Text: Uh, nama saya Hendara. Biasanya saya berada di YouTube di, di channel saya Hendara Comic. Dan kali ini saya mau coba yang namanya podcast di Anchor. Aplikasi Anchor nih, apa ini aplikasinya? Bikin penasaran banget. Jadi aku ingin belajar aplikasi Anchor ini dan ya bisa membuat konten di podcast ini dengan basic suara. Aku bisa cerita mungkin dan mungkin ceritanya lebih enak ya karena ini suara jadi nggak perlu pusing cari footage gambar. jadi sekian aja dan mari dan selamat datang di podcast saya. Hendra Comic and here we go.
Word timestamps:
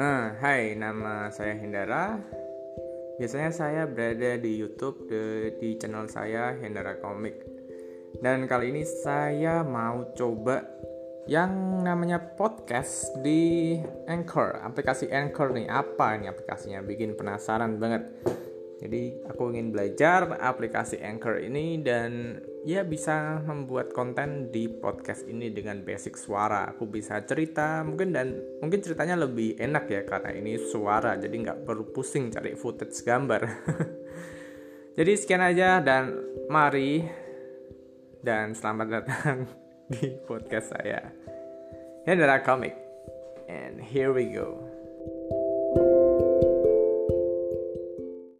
Uh, 0.00 0.32
nama 0.80 1.28
saya 1.28 1.60
Hendara. 1.60 2.16
Biasanya 3.20 3.52
saya 3.52 3.82
berada 3.84 4.40
di 4.40 4.56
YouTube 4.56 5.04
di, 5.04 5.52
di 5.60 5.68
channel 5.76 6.08
saya 6.08 6.56
Hendara 6.56 6.96
Comic. 7.04 7.44
Dan 8.16 8.48
kali 8.48 8.72
ini 8.72 8.88
saya 8.88 9.60
mau 9.60 10.08
coba 10.16 10.64
yang 11.28 11.84
namanya 11.84 12.16
podcast 12.16 13.12
di 13.20 13.76
Anchor. 14.08 14.64
Aplikasi 14.64 15.12
Anchor 15.12 15.52
nih, 15.52 15.68
apa 15.68 16.16
ini 16.16 16.32
aplikasinya? 16.32 16.80
Bikin 16.80 17.12
penasaran 17.12 17.76
banget. 17.76 18.08
Jadi 18.80 19.12
aku 19.28 19.52
ingin 19.52 19.76
belajar 19.76 20.40
aplikasi 20.40 21.04
Anchor 21.04 21.36
ini 21.44 21.84
dan 21.84 22.40
ya 22.64 22.80
bisa 22.80 23.44
membuat 23.44 23.92
konten 23.92 24.48
di 24.48 24.72
podcast 24.72 25.28
ini 25.28 25.52
dengan 25.52 25.84
basic 25.84 26.16
suara. 26.16 26.64
Aku 26.72 26.88
bisa 26.88 27.20
cerita 27.28 27.84
mungkin 27.84 28.16
dan 28.16 28.40
mungkin 28.64 28.80
ceritanya 28.80 29.20
lebih 29.20 29.60
enak 29.60 29.84
ya 29.84 30.02
karena 30.08 30.32
ini 30.32 30.56
suara 30.56 31.20
jadi 31.20 31.36
nggak 31.36 31.68
perlu 31.68 31.92
pusing 31.92 32.32
cari 32.32 32.56
footage 32.56 33.04
gambar. 33.04 33.42
jadi 34.96 35.12
sekian 35.12 35.44
aja 35.44 35.84
dan 35.84 36.16
mari 36.48 37.04
dan 38.24 38.56
selamat 38.56 38.88
datang 38.88 39.44
di 39.92 40.08
podcast 40.24 40.72
saya. 40.72 41.04
Hendra 42.08 42.40
Comic 42.40 42.72
and 43.44 43.76
here 43.76 44.08
we 44.08 44.32
go. 44.32 44.79